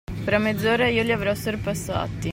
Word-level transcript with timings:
Fra 0.25 0.39
mezz’ora 0.39 0.87
io 0.87 1.03
li 1.03 1.11
avrò 1.11 1.35
sorpassati. 1.35 2.29